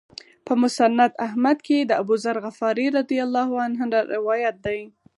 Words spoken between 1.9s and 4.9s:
أبوذر غفاري رضی الله عنه نه روایت دی.